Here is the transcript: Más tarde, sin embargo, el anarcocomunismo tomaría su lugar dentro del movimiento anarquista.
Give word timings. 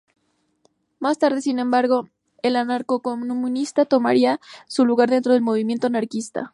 Más 0.99 1.19
tarde, 1.19 1.41
sin 1.43 1.59
embargo, 1.59 2.07
el 2.41 2.55
anarcocomunismo 2.55 3.85
tomaría 3.85 4.39
su 4.65 4.83
lugar 4.83 5.11
dentro 5.11 5.33
del 5.33 5.43
movimiento 5.43 5.85
anarquista. 5.85 6.49